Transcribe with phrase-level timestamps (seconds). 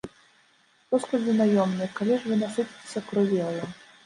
[0.93, 3.63] Поскудзі наёмныя, калі ж вы, насыціцеся крывёю?